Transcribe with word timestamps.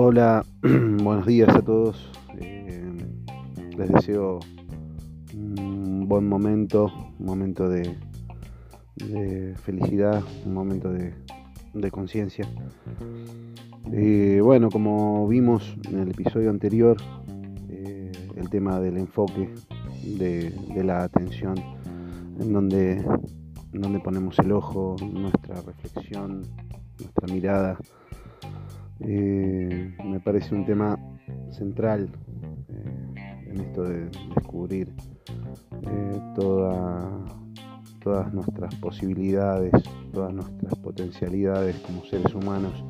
Hola, 0.00 0.44
buenos 0.62 1.26
días 1.26 1.48
a 1.48 1.60
todos. 1.60 2.10
Eh, 2.40 2.82
les 3.76 3.88
deseo 3.92 4.40
un 5.34 6.06
buen 6.08 6.28
momento, 6.28 6.92
un 7.18 7.26
momento 7.26 7.68
de, 7.68 7.96
felicidad, 9.64 10.22
un 10.46 10.54
momento 10.54 10.92
de, 10.92 11.12
conciencia. 11.90 12.48
Eh, 13.92 14.40
bueno, 14.42 14.70
como 14.70 15.26
vimos 15.26 15.76
en 15.90 15.98
el 15.98 16.10
episodio 16.10 16.50
anterior, 16.50 16.96
eh, 17.68 18.12
el 18.36 18.48
tema 18.50 18.78
del 18.80 18.98
enfoque, 18.98 19.52
de, 20.04 20.52
la 20.84 21.02
atención, 21.02 21.56
en 22.40 22.52
donde, 22.52 23.04
en 23.72 23.80
donde 23.80 24.00
ponemos 24.00 24.38
el 24.38 24.52
ojo, 24.52 24.96
nuestra 25.00 25.60
reflexión, 25.62 26.42
nuestra 26.98 27.32
mirada 27.32 27.78
eh, 29.00 29.94
me 30.04 30.18
parece 30.18 30.54
un 30.54 30.64
tema 30.64 30.98
central 31.52 32.10
eh, 32.68 33.44
en 33.46 33.60
esto 33.60 33.84
de 33.84 34.10
descubrir 34.34 34.92
eh, 35.82 36.20
todas 36.34 38.32
nuestras 38.32 38.74
posibilidades, 38.76 39.72
todas 40.12 40.32
nuestras 40.34 40.74
potencialidades 40.76 41.76
como 41.80 42.04
seres 42.04 42.34
humanos. 42.34 42.84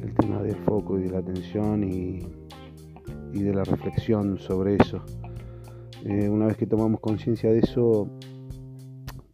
El 0.00 0.14
tema 0.14 0.42
del 0.42 0.56
foco 0.56 0.98
y 0.98 1.04
de 1.04 1.10
la 1.10 1.18
atención 1.18 1.82
y 1.82 2.20
de 3.32 3.54
la 3.54 3.64
reflexión 3.64 4.38
sobre 4.38 4.76
eso. 4.76 5.02
una 6.04 6.46
vez 6.46 6.56
que 6.56 6.66
tomamos 6.66 7.00
conciencia 7.00 7.50
de 7.50 7.58
eso, 7.60 8.08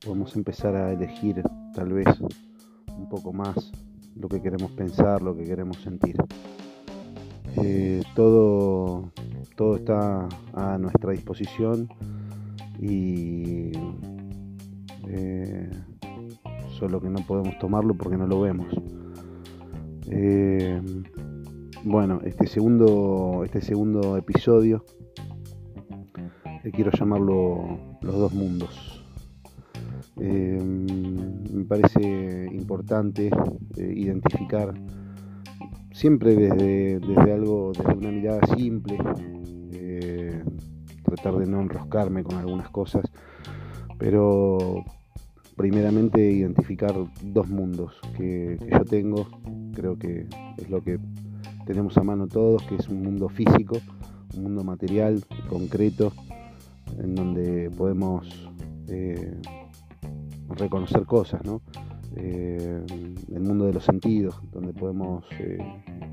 podemos 0.04 0.36
empezar 0.36 0.76
a 0.76 0.92
elegir 0.92 1.42
tal 1.74 1.92
vez 1.92 2.06
un 2.96 3.08
poco 3.08 3.32
más 3.32 3.72
lo 4.16 4.28
que 4.28 4.40
queremos 4.40 4.70
pensar, 4.72 5.22
lo 5.22 5.34
que 5.34 5.44
queremos 5.44 5.78
sentir. 5.78 6.16
Eh, 7.56 8.02
todo, 8.14 9.10
todo 9.56 9.76
está 9.76 10.28
a 10.52 10.78
nuestra 10.78 11.12
disposición 11.12 11.88
y 12.80 13.72
eh, 15.08 15.70
solo 16.78 17.00
que 17.00 17.08
no 17.08 17.20
podemos 17.26 17.58
tomarlo 17.58 17.94
porque 17.94 18.16
no 18.16 18.26
lo 18.26 18.40
vemos. 18.40 18.74
Eh, 20.10 20.80
bueno, 21.84 22.20
este 22.24 22.46
segundo, 22.46 23.42
este 23.44 23.60
segundo 23.60 24.16
episodio 24.16 24.84
quiero 26.72 26.90
llamarlo 26.90 27.78
Los 28.00 28.14
dos 28.14 28.32
mundos. 28.32 29.03
Me 30.16 31.64
parece 31.64 32.48
importante 32.52 33.30
eh, 33.76 33.92
identificar 33.96 34.74
siempre 35.92 36.34
desde, 36.34 37.00
desde, 37.00 37.32
algo, 37.32 37.72
desde 37.72 37.94
una 37.94 38.10
mirada 38.10 38.46
simple, 38.56 38.98
eh, 39.72 40.42
tratar 41.04 41.36
de 41.36 41.46
no 41.46 41.60
enroscarme 41.60 42.24
con 42.24 42.36
algunas 42.36 42.68
cosas, 42.70 43.04
pero 43.98 44.84
primeramente 45.56 46.30
identificar 46.30 46.94
dos 47.22 47.48
mundos 47.48 48.00
que, 48.16 48.58
yo 48.70 48.84
tengo, 48.84 49.28
creo 49.72 49.96
que 49.96 50.26
es 50.58 50.68
lo 50.68 50.82
que 50.82 50.98
tenemos 51.64 51.96
a 51.96 52.02
mano 52.02 52.26
todos, 52.26 52.62
que 52.64 52.74
es 52.74 52.88
un 52.88 53.02
mundo 53.02 53.28
físico, 53.28 53.78
un 54.36 54.42
mundo 54.42 54.64
material, 54.64 55.24
concreto, 55.48 56.12
en 56.98 57.14
donde 57.14 57.70
podemos 57.70 58.50
eh, 58.88 59.40
reconocer 60.50 61.04
cosas, 61.04 61.44
¿no? 61.44 61.62
Eh, 62.16 62.84
el 63.32 63.40
mundo 63.40 63.66
de 63.66 63.72
los 63.72 63.84
sentidos, 63.84 64.40
donde 64.52 64.72
podemos 64.72 65.24
eh, 65.40 65.58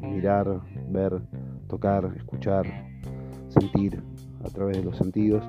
mirar, 0.01 0.61
ver, 0.89 1.21
tocar, 1.67 2.11
escuchar, 2.17 2.65
sentir 3.49 4.01
a 4.43 4.49
través 4.49 4.77
de 4.77 4.83
los 4.83 4.97
sentidos. 4.97 5.43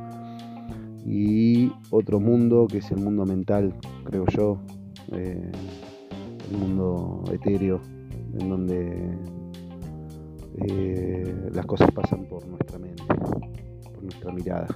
Y 1.07 1.73
otro 1.91 2.21
mundo 2.21 2.67
que 2.71 2.79
es 2.79 2.91
el 2.91 2.99
mundo 2.99 3.25
mental, 3.25 3.75
creo 4.05 4.27
yo, 4.27 4.59
eh, 5.13 5.51
el 6.51 6.59
mundo 6.59 7.25
etéreo, 7.33 7.81
en 8.39 8.49
donde 8.49 9.19
las 11.53 11.67
cosas 11.67 11.91
pasan 11.93 12.27
por 12.27 12.47
nuestra 12.47 12.79
mente, 12.79 13.03
por 13.05 14.03
nuestra 14.03 14.33
mirada. 14.33 14.69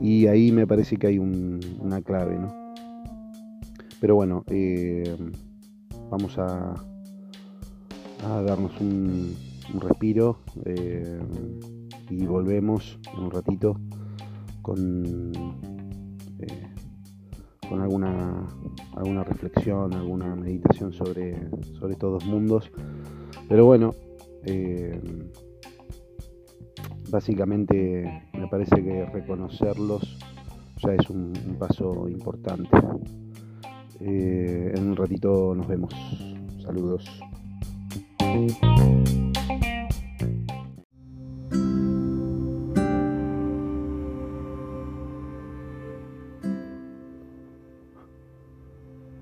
Y 0.00 0.26
ahí 0.26 0.52
me 0.52 0.66
parece 0.66 0.96
que 0.96 1.08
hay 1.08 1.18
una 1.18 2.00
clave, 2.02 2.38
¿no? 2.38 2.59
Pero 4.00 4.14
bueno, 4.14 4.44
eh, 4.48 5.14
vamos 6.10 6.38
a, 6.38 6.74
darnos 8.22 8.80
un, 8.80 9.36
respiro 9.78 10.38
eh, 10.64 11.20
y 12.08 12.24
volvemos 12.26 12.98
en 13.14 13.20
un 13.24 13.30
ratito 13.30 13.78
con, 14.62 15.32
eh, 16.38 16.68
con 17.68 17.80
alguna, 17.82 18.48
alguna 18.96 19.22
reflexión, 19.22 19.92
alguna 19.92 20.34
meditación 20.34 20.92
sobre, 20.94 21.36
sobre 21.78 21.92
estos 21.92 22.24
mundos. 22.24 22.72
Pero 23.48 23.66
bueno, 23.66 23.92
básicamente 27.10 28.28
me 28.32 28.48
parece 28.48 28.82
que 28.82 29.04
reconocerlos 29.06 30.18
ya 30.82 30.94
es 30.94 31.10
un 31.10 31.32
paso 31.58 32.08
importante. 32.08 32.70
Eh, 34.02 34.72
en 34.74 34.88
un 34.88 34.96
ratito 34.96 35.54
nos 35.54 35.68
vemos. 35.68 35.92
Saludos. 36.62 37.04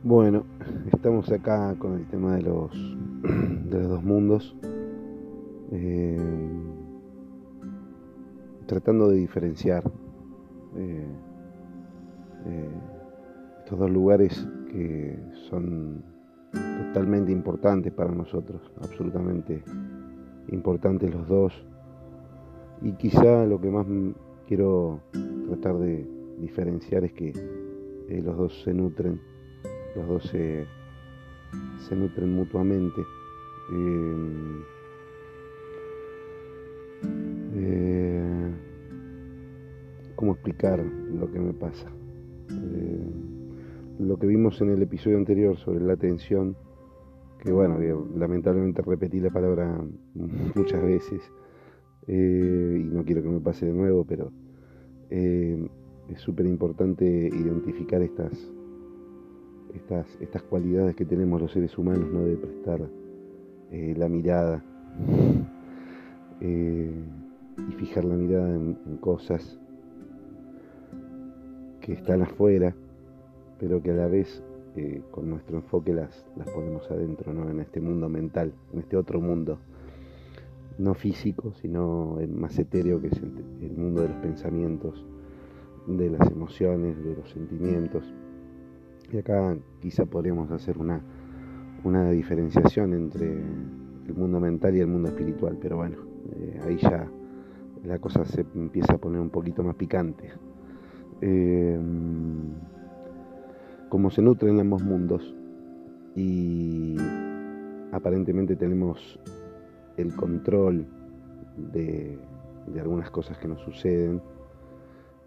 Bueno, 0.04 0.44
estamos 0.92 1.30
acá 1.32 1.74
con 1.76 1.94
el 1.94 2.06
tema 2.06 2.36
de 2.36 2.42
los, 2.42 2.70
de 3.70 3.80
los 3.80 3.88
dos 3.88 4.04
mundos, 4.04 4.56
eh, 5.72 6.16
tratando 8.66 9.08
de 9.08 9.16
diferenciar 9.16 9.82
eh, 10.76 11.04
estos 13.58 13.78
dos 13.78 13.90
lugares 13.90 14.48
que 14.68 15.18
son 15.48 16.02
totalmente 16.52 17.32
importantes 17.32 17.92
para 17.92 18.12
nosotros, 18.12 18.60
absolutamente 18.82 19.62
importantes 20.48 21.12
los 21.12 21.26
dos. 21.26 21.52
Y 22.82 22.92
quizá 22.92 23.44
lo 23.44 23.60
que 23.60 23.70
más 23.70 23.86
quiero 24.46 25.00
tratar 25.48 25.78
de 25.78 26.06
diferenciar 26.38 27.04
es 27.04 27.12
que 27.12 27.32
eh, 28.08 28.22
los 28.22 28.36
dos 28.36 28.62
se 28.62 28.72
nutren, 28.72 29.20
los 29.96 30.06
dos 30.06 30.22
se, 30.24 30.66
nutren 31.94 32.32
mutuamente. 32.32 33.00
Eh, 33.72 34.62
eh, 37.54 38.52
¿Cómo 40.14 40.32
explicar 40.32 40.80
lo 40.80 41.30
que 41.30 41.38
me 41.38 41.52
pasa? 41.52 41.88
Lo 43.98 44.18
que 44.18 44.26
vimos 44.26 44.60
en 44.60 44.70
el 44.70 44.82
episodio 44.82 45.16
anterior 45.16 45.56
sobre 45.56 45.80
la 45.80 45.94
atención, 45.94 46.56
que 47.42 47.52
bueno, 47.52 47.78
lamentablemente 48.16 48.82
repetí 48.82 49.20
la 49.20 49.30
palabra 49.30 49.80
muchas 50.54 50.82
veces 50.82 51.20
eh, 52.06 52.78
y 52.80 52.84
no 52.84 53.04
quiero 53.04 53.22
que 53.22 53.28
me 53.28 53.40
pase 53.40 53.66
de 53.66 53.72
nuevo, 53.72 54.04
pero 54.04 54.30
eh, 55.10 55.68
es 56.08 56.20
súper 56.20 56.46
importante 56.46 57.04
identificar 57.04 58.00
estas, 58.02 58.32
estas, 59.74 60.06
estas 60.20 60.42
cualidades 60.42 60.94
que 60.94 61.04
tenemos 61.04 61.40
los 61.40 61.52
seres 61.52 61.76
humanos, 61.76 62.08
¿no? 62.12 62.24
de 62.24 62.36
prestar 62.36 62.88
eh, 63.70 63.94
la 63.96 64.08
mirada 64.08 64.64
y 66.40 67.72
fijar 67.76 68.04
la 68.04 68.14
mirada 68.14 68.54
en 68.54 68.74
cosas 69.00 69.58
que 71.80 71.92
están 71.92 72.22
afuera 72.22 72.74
pero 73.58 73.82
que 73.82 73.90
a 73.90 73.94
la 73.94 74.06
vez 74.06 74.42
eh, 74.76 75.02
con 75.10 75.28
nuestro 75.28 75.56
enfoque 75.56 75.92
las, 75.92 76.24
las 76.36 76.48
ponemos 76.50 76.88
adentro, 76.90 77.32
¿no? 77.32 77.50
en 77.50 77.60
este 77.60 77.80
mundo 77.80 78.08
mental, 78.08 78.52
en 78.72 78.80
este 78.80 78.96
otro 78.96 79.20
mundo, 79.20 79.58
no 80.78 80.94
físico, 80.94 81.52
sino 81.54 82.18
el 82.20 82.28
más 82.28 82.56
etéreo 82.58 83.00
que 83.00 83.08
es 83.08 83.20
el, 83.20 83.76
mundo 83.76 84.02
de 84.02 84.08
los 84.08 84.18
pensamientos, 84.18 85.04
de 85.88 86.10
las 86.10 86.30
emociones, 86.30 87.02
de 87.02 87.16
los 87.16 87.30
sentimientos. 87.30 88.04
Y 89.12 89.16
acá 89.16 89.56
quizá 89.80 90.06
podríamos 90.06 90.50
hacer 90.52 90.78
una, 90.78 91.00
una 91.82 92.10
diferenciación 92.10 92.94
entre 92.94 93.32
el 93.32 94.14
mundo 94.14 94.38
mental 94.38 94.76
y 94.76 94.80
el 94.80 94.86
mundo 94.86 95.08
espiritual, 95.08 95.58
pero 95.60 95.78
bueno, 95.78 95.96
eh, 96.36 96.60
ahí 96.64 96.76
ya 96.76 97.10
la 97.84 97.98
cosa 97.98 98.24
se 98.24 98.44
empieza 98.54 98.94
a 98.94 98.98
poner 98.98 99.20
un 99.20 99.30
poquito 99.30 99.64
más 99.64 99.74
picante. 99.74 100.30
Eh, 101.20 101.78
como 103.88 104.10
se 104.10 104.22
nutren 104.22 104.60
ambos 104.60 104.82
mundos. 104.82 105.34
Y 106.14 106.96
aparentemente 107.92 108.56
tenemos 108.56 109.18
el 109.96 110.14
control 110.14 110.86
de, 111.56 112.18
algunas 112.78 113.10
cosas 113.10 113.38
que 113.38 113.48
nos 113.48 113.60
suceden. 113.60 114.20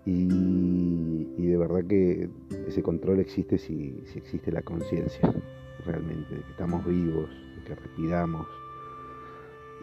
Y, 0.05 1.27
de 1.37 1.57
verdad 1.57 1.83
que 1.85 2.29
ese 2.67 2.81
control 2.81 3.19
existe 3.19 3.57
si, 3.57 4.03
existe 4.15 4.51
la 4.51 4.61
conciencia 4.61 5.33
realmente, 5.85 6.35
de 6.35 6.41
que 6.41 6.51
estamos 6.51 6.85
vivos, 6.85 7.29
de 7.57 7.63
que 7.65 7.75
respiramos 7.75 8.47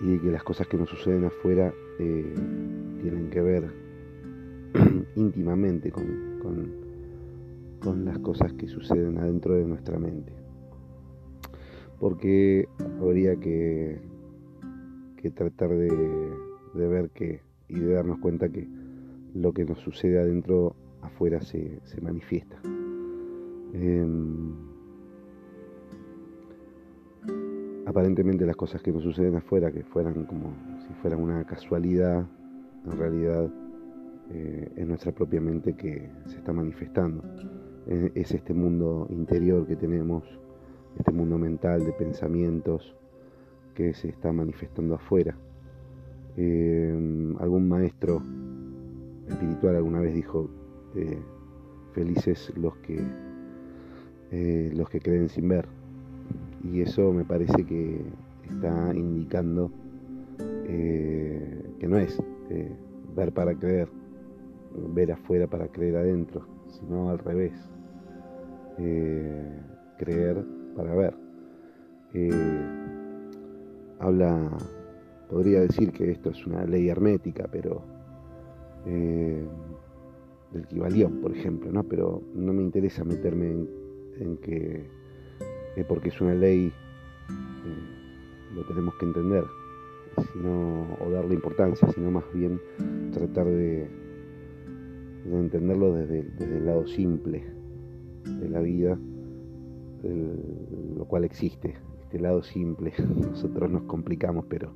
y 0.01 0.13
de 0.13 0.21
que 0.21 0.31
las 0.31 0.43
cosas 0.43 0.67
que 0.67 0.77
nos 0.77 0.89
suceden 0.89 1.25
afuera 1.25 1.73
eh, 1.99 2.35
tienen 3.03 3.31
que 3.31 3.41
ver 3.41 3.71
íntimamente 5.17 5.91
con, 5.91 6.39
con 6.41 6.88
las 7.85 8.19
cosas 8.19 8.53
que 8.55 8.69
suceden 8.69 9.19
adentro 9.19 9.55
de 9.55 9.65
nuestra 9.65 9.99
mente. 9.99 10.33
Porque 11.99 12.69
habría 13.01 13.37
que, 13.37 14.01
que 15.17 15.31
tratar 15.31 15.71
de, 15.71 15.89
ver 16.75 17.11
que 17.11 17.41
y 17.69 17.79
de 17.79 17.95
darnos 17.95 18.19
cuenta 18.19 18.49
que 18.49 18.69
lo 19.35 19.53
que 19.53 19.65
nos 19.65 19.79
sucede 19.79 20.19
adentro 20.19 20.75
afuera 21.03 21.41
se, 21.41 21.81
manifiesta. 22.01 22.61
Em, 23.75 24.55
aparentemente 27.87 28.47
las 28.47 28.57
cosas 28.57 28.83
que 28.83 28.93
nos 28.93 29.03
suceden 29.03 29.37
afuera, 29.37 29.71
que 29.71 29.83
fueran 29.83 30.25
como 30.25 30.53
si 30.87 30.95
fueran 30.95 31.23
una 31.23 31.45
casualidad, 31.45 32.27
en 32.85 32.99
realidad 32.99 33.51
eh, 34.31 34.73
es 34.77 34.87
nuestra 34.87 35.13
propia 35.13 35.41
mente 35.41 35.75
que 35.75 36.11
se 36.27 36.37
está 36.37 36.53
manifestando 36.53 37.23
es 37.89 38.33
este 38.33 38.53
mundo 38.53 39.07
interior 39.11 39.67
que 39.67 39.77
tenemos, 39.77 40.23
este 40.99 41.11
mundo 41.11 41.39
mental 41.39 41.85
de 41.87 41.93
pensamientos 41.93 42.95
que 43.75 43.95
se 43.95 44.09
está 44.09 44.33
manifestando 44.33 44.97
afuera. 44.97 45.37
Eh, 46.37 47.35
algún 47.39 47.69
maestro 47.69 48.21
espiritual 49.29 49.77
alguna 49.77 50.01
vez 50.01 50.15
dijo, 50.15 50.51
eh, 50.97 51.19
felices 51.93 52.53
los 52.57 52.77
que, 52.79 53.01
eh, 54.33 54.71
los 54.75 54.91
que 54.91 55.01
creen 55.01 55.29
sin 55.29 55.49
ver. 55.49 55.67
Y 56.65 56.81
eso 56.81 57.13
me 57.13 57.25
parece 57.25 57.65
que 57.65 58.03
está 58.51 58.93
indicando 58.95 59.71
que 60.67 61.87
no 61.89 61.97
es 61.97 62.21
ver 63.17 63.33
para 63.33 63.55
creer, 63.55 63.89
ver 64.95 65.13
afuera 65.13 65.47
para 65.47 65.69
creer 65.69 65.97
adentro, 65.97 66.47
sino 66.69 67.09
al 67.11 67.19
revés. 67.19 67.53
Eh, 68.79 69.61
creer 69.99 70.45
para 70.77 70.95
ver. 70.95 71.15
Eh, 72.15 72.31
habla, 73.99 74.57
podría 75.29 75.61
decir 75.61 75.93
que 75.93 76.11
esto 76.13 76.31
es 76.31 76.47
una 76.47 76.65
ley 76.65 76.89
hermética, 76.89 77.49
pero 77.51 77.83
eh, 78.87 79.45
del 80.53 81.11
por 81.21 81.37
ejemplo, 81.37 81.73
¿no? 81.73 81.83
Pero 81.85 82.23
no 82.35 82.53
me 82.53 82.63
interesa 82.63 83.05
meterme 83.05 83.67
en, 84.21 84.37
que 84.39 84.89
porque 85.87 86.09
es 86.09 86.21
una 86.21 86.35
ley 86.35 86.73
lo 88.55 88.65
tenemos 88.65 88.95
que 88.97 89.07
entender, 89.07 89.45
sino, 90.33 90.97
o 91.01 91.11
darle 91.11 91.35
importancia, 91.35 91.89
sino 91.93 92.11
más 92.11 92.25
bien 92.33 92.61
tratar 93.13 93.47
de, 93.47 93.89
entenderlo 95.27 95.93
desde, 95.95 96.25
desde 96.25 96.57
el 96.57 96.67
lado 96.67 96.87
simple, 96.87 97.58
de 98.25 98.49
la 98.49 98.61
vida, 98.61 98.99
lo 100.97 101.05
cual 101.07 101.25
existe, 101.25 101.75
este 102.03 102.19
lado 102.19 102.43
simple. 102.43 102.93
Nosotros 103.31 103.71
nos 103.71 103.83
complicamos, 103.83 104.47
pero 104.49 104.73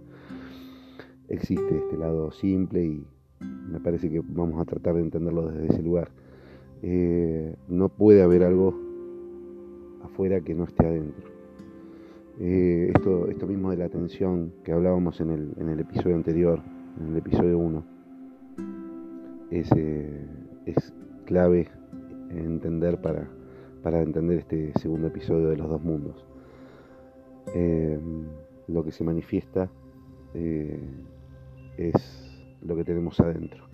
existe 1.29 1.79
este 1.79 1.97
lado 1.97 2.31
simple 2.31 2.85
y 2.85 3.07
me 3.71 3.81
parece 3.81 4.11
que 4.11 4.21
vamos 4.23 4.61
a 4.61 4.65
tratar 4.67 4.95
de 4.95 5.01
entenderlo 5.01 5.47
desde 5.47 5.73
ese 5.73 5.83
lugar. 5.83 6.11
Eh, 6.83 7.57
no 7.69 7.89
puede 7.89 8.23
haber 8.23 8.43
algo 8.43 8.75
afuera 10.05 10.41
que 10.41 10.55
no 10.55 10.65
esté 10.65 10.87
adentro. 10.87 11.31
Eh, 12.39 12.93
esto, 12.95 13.29
esto 13.29 13.47
mismo 13.47 13.71
de 13.71 13.77
la 13.79 13.87
atención 13.87 14.53
que 14.65 14.73
hablábamos 14.73 15.21
en 15.21 15.31
el, 15.31 15.53
en 15.59 15.69
el 15.69 15.81
episodio 15.81 16.17
anterior, 16.17 16.61
en 17.01 17.13
el 17.13 17.17
episodio 17.17 17.59
1, 17.59 17.85
es, 19.51 19.71
eh, 19.77 20.27
es 20.67 20.93
clave 21.25 21.69
entender 22.39 23.01
para, 23.01 23.29
para 23.83 24.03
entender 24.03 24.39
este 24.39 24.73
segundo 24.79 25.09
episodio 25.09 25.49
de 25.49 25.57
los 25.57 25.69
dos 25.69 25.83
mundos. 25.83 26.25
Eh, 27.55 27.99
lo 28.69 28.85
que 28.85 28.93
se 28.93 29.05
manifiesta 29.05 29.69
eh, 30.35 30.79
es 31.77 31.95
lo 32.63 32.77
que 32.77 32.85
tenemos 32.85 33.19
adentro. 33.21 33.65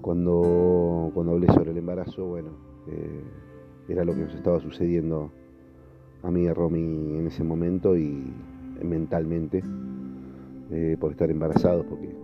Cuando, 0.00 1.10
cuando 1.14 1.32
hablé 1.32 1.48
sobre 1.48 1.72
el 1.72 1.78
embarazo, 1.78 2.26
bueno, 2.26 2.50
eh, 2.88 3.22
era 3.88 4.04
lo 4.04 4.14
que 4.14 4.20
nos 4.20 4.34
estaba 4.34 4.60
sucediendo 4.60 5.30
a 6.22 6.30
mí 6.30 6.44
y 6.44 6.48
a 6.48 6.54
Romy 6.54 7.18
en 7.18 7.26
ese 7.26 7.44
momento 7.44 7.96
y 7.96 8.32
mentalmente 8.82 9.62
por 11.00 11.12
estar 11.12 11.30
embarazados, 11.30 11.86
porque 11.86 12.14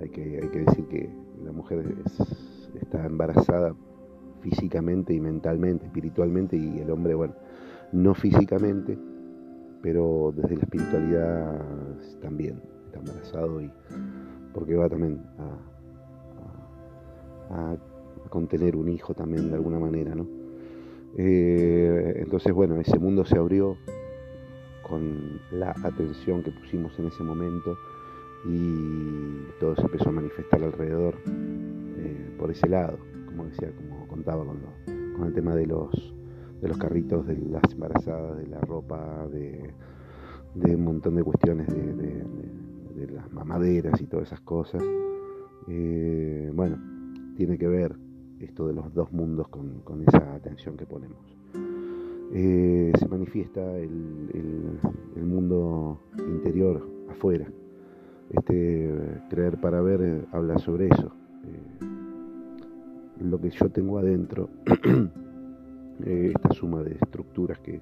hay 0.00 0.08
que, 0.08 0.40
hay 0.42 0.48
que 0.48 0.58
decir 0.58 0.84
que 0.86 1.08
la 1.44 1.52
mujer 1.52 1.94
está 2.80 3.06
embarazada 3.06 3.74
físicamente 4.42 5.14
y 5.14 5.20
mentalmente, 5.20 5.86
espiritualmente, 5.86 6.56
y 6.56 6.80
el 6.80 6.90
hombre, 6.90 7.14
bueno, 7.14 7.34
no 7.92 8.14
físicamente, 8.14 8.98
pero 9.80 10.32
desde 10.36 10.56
la 10.56 10.62
espiritualidad 10.62 11.62
también 12.20 12.60
está 12.86 12.98
embarazado 12.98 13.60
y 13.60 13.70
porque 14.52 14.76
va 14.76 14.88
también 14.88 15.20
a, 15.38 15.68
contener 18.30 18.76
un 18.76 18.88
hijo 18.88 19.12
también 19.12 19.50
de 19.50 19.56
alguna 19.56 19.78
manera, 19.78 20.14
¿no? 20.14 20.26
Eh, 21.18 22.14
entonces, 22.16 22.50
bueno, 22.54 22.80
ese 22.80 22.98
mundo 22.98 23.26
se 23.26 23.36
abrió 23.36 23.76
con 24.88 25.38
la 25.50 25.74
atención 25.82 26.42
que 26.42 26.50
pusimos 26.50 26.98
en 26.98 27.08
ese 27.08 27.22
momento 27.22 27.76
y 28.46 29.46
todo 29.60 29.76
se 29.76 29.82
empezó 29.82 30.08
a 30.08 30.12
manifestar 30.12 30.62
alrededor 30.62 31.14
eh, 31.26 32.34
por 32.38 32.50
ese 32.50 32.68
lado, 32.68 32.96
como 33.32 33.48
decía, 33.48 33.72
como 33.74 34.06
contaba 34.06 34.44
con, 34.44 34.58
con 35.16 35.26
el 35.26 35.32
tema 35.32 35.54
de 35.54 35.66
los, 35.66 36.14
de 36.60 36.68
los 36.68 36.78
carritos, 36.78 37.26
de 37.26 37.36
las 37.36 37.72
embarazadas, 37.72 38.38
de 38.38 38.46
la 38.46 38.60
ropa, 38.60 39.26
de, 39.28 39.74
un 40.54 40.84
montón 40.84 41.16
de 41.16 41.24
cuestiones 41.24 41.66
de, 41.68 42.26
las 43.10 43.32
mamaderas 43.32 44.00
y 44.00 44.06
todas 44.06 44.28
esas 44.28 44.40
cosas. 44.42 44.82
Eh, 45.68 46.50
bueno, 46.54 46.78
tiene 47.36 47.58
que 47.58 47.66
ver 47.66 47.96
esto 48.38 48.68
de 48.68 48.74
los 48.74 48.94
dos 48.94 49.12
mundos 49.12 49.48
con, 49.48 49.82
esa 50.06 50.34
atención 50.34 50.76
que 50.76 50.86
ponemos. 50.86 51.18
Eh, 52.32 52.92
se 52.98 53.08
manifiesta 53.08 53.76
el, 53.78 54.78
el, 55.16 55.24
mundo 55.24 56.00
interior 56.18 56.86
afuera. 57.10 57.46
Este 58.30 59.20
creer 59.28 59.60
para 59.60 59.80
ver 59.82 60.00
eh, 60.02 60.24
habla 60.32 60.58
sobre 60.58 60.88
eso 60.88 61.12
lo 63.20 63.40
que 63.40 63.50
yo 63.50 63.70
tengo 63.70 63.98
adentro, 63.98 64.48
eh, 66.04 66.32
esta 66.34 66.52
suma 66.54 66.82
de 66.82 66.94
estructuras 66.94 67.58
que, 67.60 67.80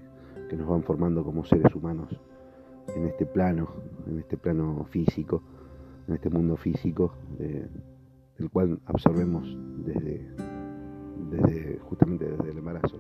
nos 0.56 0.66
van 0.66 0.82
formando 0.82 1.22
como 1.22 1.44
seres 1.44 1.72
humanos 1.76 2.08
en 2.96 3.06
este 3.06 3.24
plano, 3.24 3.68
en 4.08 4.18
este 4.18 4.36
plano 4.36 4.84
físico, 4.90 5.44
en 6.08 6.14
este 6.14 6.28
mundo 6.28 6.56
físico, 6.56 7.14
eh, 7.38 7.68
el 8.36 8.50
cual 8.50 8.80
absorbemos 8.86 9.56
desde, 9.84 10.28
desde 11.30 11.78
justamente 11.78 12.28
desde 12.28 12.50
el 12.50 12.58
embarazo 12.58 12.98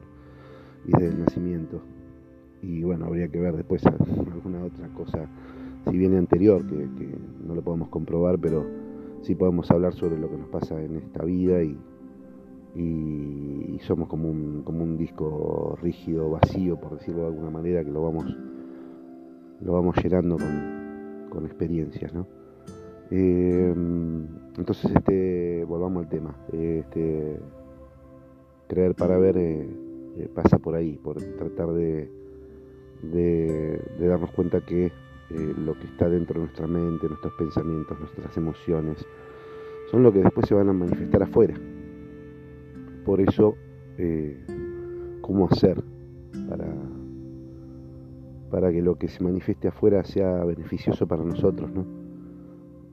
y 0.86 0.92
desde 0.92 1.08
el 1.08 1.18
nacimiento. 1.18 1.82
Y 2.62 2.84
bueno, 2.84 3.06
habría 3.06 3.26
que 3.26 3.40
ver 3.40 3.56
después 3.56 3.84
alguna 4.32 4.62
otra 4.64 4.86
cosa, 4.94 5.28
si 5.90 5.98
viene 5.98 6.18
anterior, 6.18 6.64
que, 6.64 6.76
que 6.76 7.18
no 7.44 7.56
lo 7.56 7.62
podemos 7.62 7.88
comprobar, 7.88 8.38
pero 8.38 8.64
sí 9.22 9.34
podemos 9.34 9.68
hablar 9.72 9.92
sobre 9.94 10.20
lo 10.20 10.30
que 10.30 10.36
nos 10.36 10.48
pasa 10.50 10.80
en 10.80 10.98
esta 10.98 11.24
vida 11.24 11.64
y, 11.64 11.76
y, 12.74 13.78
somos 13.82 14.08
como 14.08 14.28
un, 14.28 14.62
como 14.62 14.84
un 14.84 14.96
disco 14.96 15.76
rígido, 15.82 16.30
vacío, 16.30 16.76
por 16.76 16.98
decirlo 16.98 17.22
de 17.22 17.26
alguna 17.28 17.50
manera, 17.50 17.82
que 17.82 17.90
lo 17.90 18.02
vamos, 18.02 18.24
lo 19.60 19.72
vamos 19.72 19.96
llenando 19.96 20.36
con, 20.36 21.46
experiencias, 21.46 22.12
¿no? 22.12 22.26
Eh, 23.10 23.72
entonces, 24.58 24.92
este, 24.94 25.64
volvamos 25.64 26.04
al 26.04 26.08
tema. 26.08 26.36
Este, 26.52 27.38
creer 28.68 28.94
para 28.94 29.18
ver 29.18 29.36
eh, 29.38 29.68
eh, 30.18 30.28
pasa 30.32 30.58
por 30.58 30.74
ahí, 30.74 30.98
por 31.02 31.16
tratar 31.16 31.72
de, 31.72 32.10
de, 33.02 33.80
darnos 33.98 34.30
cuenta 34.32 34.60
que 34.60 34.92
lo 35.30 35.78
que 35.78 35.86
está 35.86 36.08
dentro 36.08 36.34
de 36.34 36.46
nuestra 36.46 36.66
mente, 36.66 37.08
nuestros 37.08 37.32
pensamientos, 37.34 37.98
nuestras 37.98 38.36
emociones, 38.36 39.04
son 39.90 40.02
lo 40.02 40.12
que 40.12 40.20
después 40.20 40.46
se 40.46 40.54
van 40.54 40.68
a 40.68 40.72
manifestar 40.72 41.22
afuera. 41.22 41.54
Por 43.10 43.20
eso, 43.20 43.56
eh, 43.98 44.38
¿cómo 45.20 45.48
hacer 45.48 45.82
para, 46.48 46.72
para 48.52 48.70
que 48.70 48.82
lo 48.82 48.98
que 48.98 49.08
se 49.08 49.24
manifieste 49.24 49.66
afuera 49.66 50.04
sea 50.04 50.44
beneficioso 50.44 51.08
para 51.08 51.24
nosotros, 51.24 51.72
¿no? 51.72 51.84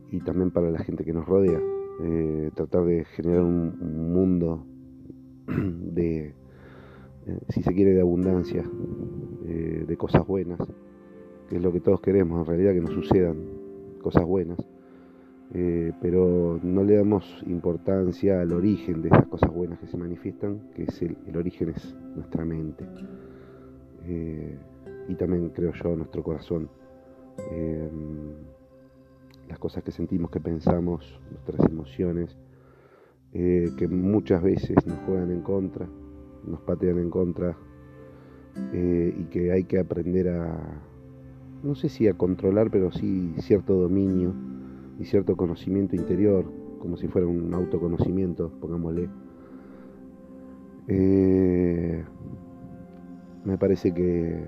Y 0.10 0.22
también 0.22 0.50
para 0.50 0.72
la 0.72 0.80
gente 0.80 1.06
que 1.06 1.14
nos 1.14 1.28
rodea. 1.28 1.62
Eh, 2.02 2.50
tratar 2.56 2.86
de 2.86 3.06
generar 3.06 3.44
un, 3.44 4.12
mundo 4.12 4.66
de, 5.46 6.34
eh, 7.28 7.40
si 7.50 7.62
se 7.62 7.76
quiere, 7.76 7.94
de 7.94 8.02
abundancia, 8.02 8.64
de 8.64 9.98
cosas 9.98 10.26
buenas, 10.26 10.60
que 11.48 11.58
es 11.58 11.62
lo 11.62 11.72
que 11.72 11.80
todos 11.80 12.02
queremos, 12.02 12.40
en 12.40 12.46
realidad 12.48 12.74
que 12.74 12.82
nos 12.82 12.94
sucedan 12.94 13.38
cosas 14.02 14.26
buenas. 14.26 14.58
Pero 15.52 16.60
no 16.62 16.84
le 16.84 16.98
damos 16.98 17.44
importancia 17.48 18.42
al 18.42 18.52
origen 18.52 19.02
de 19.02 19.10
esas 19.10 19.26
cosas 19.28 19.52
buenas 19.52 19.80
que 19.80 19.88
se 19.88 19.98
manifiestan, 19.98 20.60
que 20.76 20.84
es 20.84 21.02
el, 21.02 21.18
origen 21.36 21.70
es 21.70 21.96
nuestra 22.16 22.46
mente. 22.46 22.86
Y 25.08 25.16
también 25.16 25.50
creo 25.50 25.72
yo 25.74 25.96
nuestro 25.96 26.22
corazón. 26.22 26.70
Las 29.48 29.60
cosas 29.60 29.84
que 29.84 29.92
sentimos, 29.92 30.30
que 30.30 30.42
pensamos, 30.42 31.20
nuestras 31.32 31.70
emociones, 31.72 32.38
eh, 33.34 33.72
que 33.78 33.88
muchas 33.88 34.42
veces 34.42 34.76
nos 34.86 34.98
juegan 35.06 35.32
en 35.32 35.42
contra, 35.42 35.88
nos 36.46 36.62
patean 36.62 36.98
en 37.00 37.10
contra, 37.10 37.58
eh, 38.74 39.14
y 39.18 39.24
que 39.26 39.52
hay 39.52 39.66
que 39.66 39.80
aprender 39.80 40.30
a, 40.30 40.82
no 41.64 41.76
sé 41.76 41.90
si 41.90 42.08
a 42.08 42.14
controlar, 42.14 42.72
pero 42.72 42.92
sí 42.92 43.34
cierto 43.38 43.76
dominio 43.76 44.34
y 45.00 45.06
cierto 45.06 45.36
conocimiento 45.36 45.96
interior, 45.96 46.46
como 46.80 46.98
si 46.98 47.08
fuera 47.08 47.28
un 47.28 47.54
autoconocimiento, 47.54 48.52
pongámosle. 48.60 49.10
Eh, 50.88 52.04
me 53.44 53.58
parece 53.58 53.94
que 53.94 54.48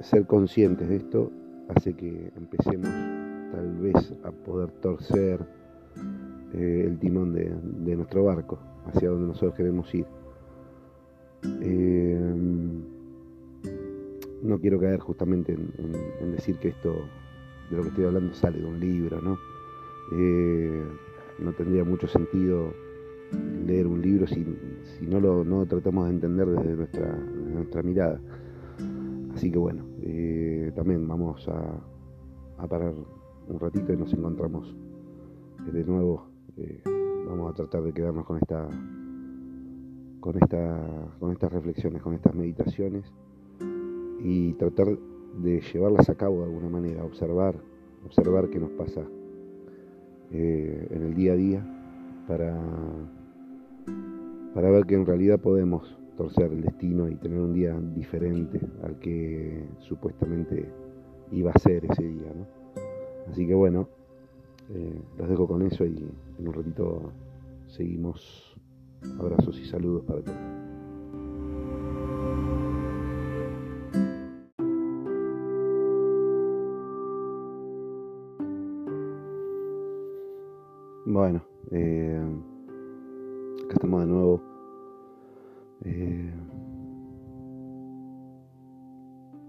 ser 0.00 0.26
conscientes 0.26 0.88
de 0.88 0.96
esto 0.96 1.30
hace 1.68 1.94
que 1.94 2.32
empecemos 2.36 2.88
tal 3.52 3.78
vez 3.78 4.14
a 4.24 4.30
poder 4.30 4.70
torcer 4.72 5.40
eh, 6.54 6.84
el 6.86 6.98
timón 6.98 7.32
de, 7.34 7.96
nuestro 7.96 8.24
barco 8.24 8.58
hacia 8.86 9.10
donde 9.10 9.28
nosotros 9.28 9.54
queremos 9.54 9.94
ir. 9.94 10.06
Eh, 11.60 12.34
no 14.42 14.58
quiero 14.58 14.80
caer 14.80 15.00
justamente 15.00 15.52
en, 15.52 16.32
decir 16.32 16.56
que 16.56 16.68
esto 16.68 16.94
de 17.70 17.76
lo 17.76 17.82
que 17.82 17.88
estoy 17.90 18.04
hablando 18.04 18.34
sale 18.34 18.58
de 18.58 18.66
un 18.66 18.80
libro, 18.80 19.20
¿no? 19.20 19.38
Eh, 20.18 20.82
no 21.38 21.52
tendría 21.54 21.84
mucho 21.84 22.06
sentido 22.06 22.72
leer 23.66 23.86
un 23.86 24.02
libro 24.02 24.26
si, 24.26 24.44
no 25.00 25.20
lo 25.20 25.66
tratamos 25.66 26.04
de 26.06 26.10
entender 26.10 26.48
desde 26.48 26.76
nuestra, 26.76 27.16
nuestra 27.16 27.82
mirada. 27.82 28.20
Así 29.34 29.50
que 29.50 29.58
bueno, 29.58 29.84
también 30.74 31.08
vamos 31.08 31.48
a, 31.48 31.80
a 32.58 32.66
parar 32.68 32.94
un 33.48 33.60
ratito 33.60 33.92
y 33.92 33.96
nos 33.96 34.12
encontramos 34.12 34.74
de 35.72 35.84
nuevo. 35.84 36.26
Eh, 36.56 36.82
vamos 37.26 37.50
a 37.50 37.54
tratar 37.54 37.82
de 37.82 37.92
quedarnos 37.92 38.24
con 38.24 38.36
esta, 38.36 38.68
con 40.20 40.36
esta, 40.40 41.14
con 41.18 41.32
estas 41.32 41.52
reflexiones, 41.52 42.02
con 42.02 42.14
estas 42.14 42.34
meditaciones 42.34 43.04
y 44.20 44.52
tratar 44.54 44.96
de 45.42 45.60
llevarlas 45.60 46.08
a 46.08 46.14
cabo 46.14 46.38
de 46.40 46.44
alguna 46.44 46.68
manera, 46.68 47.04
observar, 47.04 47.56
observar 48.04 48.48
qué 48.48 48.58
nos 48.58 48.70
pasa 48.70 49.02
eh, 50.32 50.88
en 50.90 51.02
el 51.02 51.14
día 51.14 51.32
a 51.32 51.36
día 51.36 51.64
para, 52.26 52.58
para 54.54 54.70
ver 54.70 54.86
que 54.86 54.94
en 54.94 55.06
realidad 55.06 55.38
podemos 55.38 55.96
torcer 56.16 56.52
el 56.52 56.62
destino 56.62 57.08
y 57.08 57.16
tener 57.16 57.38
un 57.38 57.52
día 57.52 57.78
diferente 57.94 58.60
al 58.82 58.98
que 58.98 59.64
supuestamente 59.80 60.68
iba 61.30 61.50
a 61.50 61.58
ser 61.58 61.84
ese 61.84 62.02
día. 62.02 62.32
¿no? 62.34 62.46
Así 63.30 63.46
que 63.46 63.54
bueno, 63.54 63.88
eh, 64.70 65.00
los 65.18 65.28
dejo 65.28 65.46
con 65.46 65.62
eso 65.62 65.84
y 65.84 66.08
en 66.38 66.48
un 66.48 66.54
ratito 66.54 67.12
seguimos. 67.66 68.48
Abrazos 69.18 69.58
y 69.58 69.64
saludos 69.64 70.04
para 70.04 70.22
todos. 70.22 70.71
Bueno, 81.12 81.42
eh, 81.72 82.18
acá 83.64 83.74
estamos 83.74 84.00
de 84.00 84.06
nuevo. 84.06 84.40
Eh, 85.84 86.32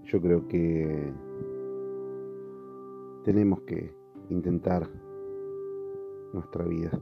yo 0.02 0.20
creo 0.20 0.46
que 0.46 1.10
tenemos 3.24 3.62
que 3.62 3.96
intentar 4.28 4.90
nuestra 6.34 6.66
vida, 6.66 7.00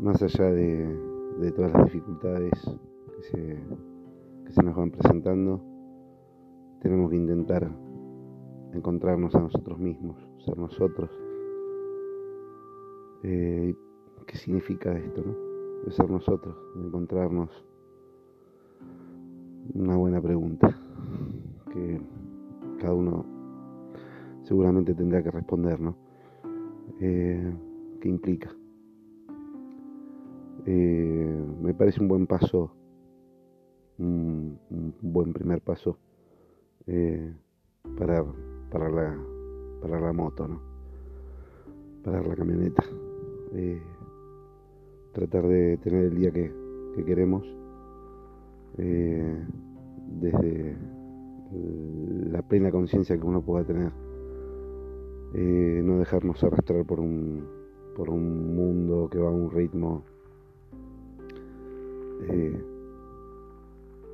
más 0.00 0.22
allá 0.22 0.50
de, 0.50 1.52
todas 1.54 1.74
las 1.74 1.84
dificultades 1.84 2.50
que 3.14 3.22
se, 3.24 3.58
que 4.46 4.52
se 4.52 4.62
nos 4.62 4.74
van 4.74 4.90
presentando, 4.90 5.60
tenemos 6.80 7.10
que 7.10 7.16
intentar 7.16 7.70
encontrarnos 8.72 9.34
a 9.34 9.40
nosotros 9.40 9.78
mismos, 9.78 10.16
ser 10.46 10.56
nosotros. 10.56 11.10
Eh, 13.26 13.74
¿Qué 14.26 14.36
significa 14.36 14.94
esto, 14.98 15.22
no? 15.24 15.34
De 15.84 15.90
ser 15.92 16.10
nosotros, 16.10 16.54
de 16.74 16.86
encontrarnos. 16.86 17.50
Una 19.72 19.96
buena 19.96 20.20
pregunta 20.20 20.78
que 21.72 22.00
cada 22.78 22.92
uno 22.92 23.24
seguramente 24.42 24.94
tendrá 24.94 25.22
que 25.22 25.30
responder, 25.30 25.80
¿no? 25.80 25.96
Eh, 27.00 27.50
¿Qué 28.02 28.08
implica? 28.10 28.54
Eh, 30.66 31.44
me 31.62 31.72
parece 31.72 32.02
un 32.02 32.08
buen 32.08 32.26
paso, 32.26 32.74
un, 33.98 34.58
buen 35.00 35.32
primer 35.32 35.62
paso 35.62 35.98
eh, 36.86 37.34
para, 37.96 38.22
para, 38.70 38.90
la, 38.90 39.18
para 39.80 39.98
la 39.98 40.12
moto, 40.12 40.46
¿no? 40.46 40.60
Para 42.02 42.22
la 42.22 42.36
camioneta. 42.36 42.84
Tratar 45.12 45.46
de 45.46 45.76
tener 45.78 46.06
el 46.06 46.16
día 46.16 46.30
que, 46.30 46.52
que 46.96 47.04
queremos 47.04 47.46
desde 48.76 50.76
la 52.30 52.42
plena 52.42 52.70
conciencia 52.70 53.16
que 53.16 53.24
uno 53.24 53.42
pueda 53.42 53.64
tener 53.64 53.92
eh, 55.36 55.82
no 55.82 55.98
dejarnos 55.98 56.44
arrastrar 56.44 56.84
por 56.84 57.00
un, 57.00 57.44
por 57.96 58.08
un 58.08 58.54
mundo 58.54 59.08
que 59.10 59.18
va 59.18 59.30
a 59.30 59.32
un 59.32 59.50
ritmo 59.50 60.04
eh, 62.28 62.64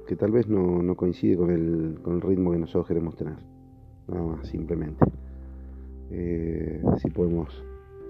que 0.07 0.17
tal 0.17 0.33
vez 0.33 0.49
no, 0.49 0.97
coincide 0.97 1.37
con 1.37 1.51
el, 1.51 1.99
con 2.03 2.15
el, 2.15 2.21
ritmo 2.23 2.53
que 2.53 2.59
nosotros 2.59 2.89
queremos 2.89 3.17
tener. 3.17 3.37
Nada 4.09 4.25
más, 4.25 4.49
simplemente. 4.49 5.05
Eh, 6.11 6.83
si 6.97 7.11
podemos 7.11 7.63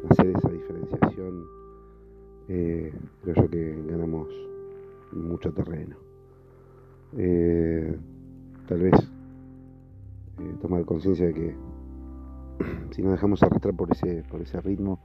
hacer 0.09 0.31
esa 0.37 0.49
diferenciación, 0.51 1.45
creo 2.47 3.35
yo 3.35 3.51
que 3.51 3.83
ganamos 3.87 4.29
mucho 5.13 5.53
terreno. 5.53 5.97
tal 8.67 8.81
vez 8.81 8.95
tomar 10.61 10.85
conciencia 10.85 11.27
de 11.27 11.35
que 11.35 11.55
si 12.91 13.03
nos 13.03 13.13
dejamos 13.13 13.43
arrastrar 13.43 13.75
por 13.75 13.91
ese, 13.91 14.25
por 14.31 14.41
ese 14.41 14.61
ritmo 14.61 15.01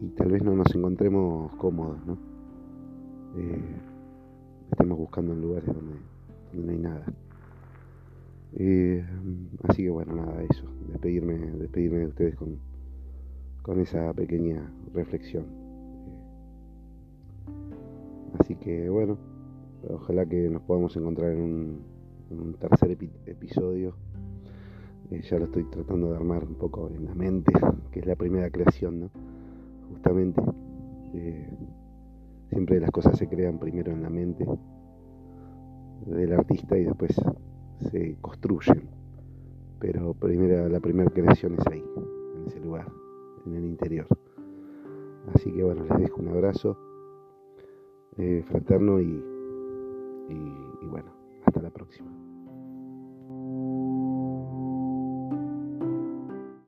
y 0.00 0.08
tal 0.08 0.30
vez 0.30 0.42
no 0.42 0.54
nos 0.54 0.74
encontremos 0.74 1.54
cómodos, 1.56 2.04
¿no? 2.06 2.18
Eh, 3.36 3.76
estemos 4.70 4.98
buscando 4.98 5.32
en 5.32 5.40
lugares 5.40 5.66
donde, 5.66 5.94
no 6.54 6.72
hay 6.72 6.78
nada. 6.78 7.04
Eh, 8.54 9.04
así 9.68 9.84
que 9.84 9.90
bueno, 9.90 10.14
nada, 10.14 10.42
eso, 10.42 10.64
despedirme, 10.88 11.34
despedirme 11.52 11.98
de 12.00 12.06
ustedes 12.06 12.34
con, 12.34 12.58
con 13.62 13.80
esa 13.80 14.12
pequeña 14.12 14.72
reflexión. 14.92 15.46
Así 18.38 18.56
que 18.56 18.88
bueno, 18.88 19.18
ojalá 19.88 20.26
que 20.26 20.48
nos 20.48 20.62
podamos 20.62 20.96
encontrar 20.96 21.32
en 21.32 21.40
un, 22.30 22.54
tercer 22.58 22.96
episodio 23.26 23.94
eh, 25.10 25.20
ya 25.20 25.38
lo 25.38 25.44
estoy 25.44 25.64
tratando 25.64 26.10
de 26.10 26.16
armar 26.16 26.44
un 26.44 26.54
poco 26.54 26.88
en 26.88 27.04
la 27.04 27.14
mente, 27.14 27.52
que 27.92 28.00
es 28.00 28.06
la 28.06 28.16
primera 28.16 28.50
creación, 28.50 29.00
¿no? 29.00 29.10
Justamente, 29.90 30.40
eh, 31.12 31.50
siempre 32.48 32.80
las 32.80 32.90
cosas 32.90 33.18
se 33.18 33.28
crean 33.28 33.58
primero 33.58 33.92
en 33.92 34.02
la 34.02 34.08
mente 34.08 34.46
del 36.06 36.32
artista 36.32 36.78
y 36.78 36.84
después 36.84 37.14
se 37.90 38.16
construyen. 38.20 38.88
Pero 39.78 40.14
primera, 40.14 40.68
la 40.68 40.80
primera 40.80 41.10
creación 41.10 41.56
es 41.58 41.66
ahí, 41.66 41.84
en 42.36 42.46
ese 42.46 42.60
lugar, 42.60 42.86
en 43.46 43.54
el 43.54 43.64
interior. 43.64 44.06
Así 45.34 45.52
que 45.52 45.62
bueno, 45.62 45.84
les 45.84 45.98
dejo 45.98 46.20
un 46.20 46.28
abrazo 46.28 46.76
eh, 48.18 48.42
fraterno 48.46 49.00
y, 49.00 49.24
y 50.28 50.86
bueno, 50.86 51.12
hasta 51.44 51.62
la 51.62 51.70
próxima. 51.70 52.08
próxima. 52.10 52.31